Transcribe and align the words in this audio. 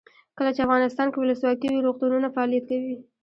کله 0.37 0.49
چې 0.55 0.63
افغانستان 0.65 1.07
کې 1.09 1.17
ولسواکي 1.19 1.67
وي 1.69 1.79
روغتونونه 1.87 2.27
فعالیت 2.35 2.65
کوي. 2.69 2.95